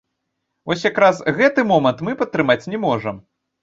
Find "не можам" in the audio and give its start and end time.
2.75-3.27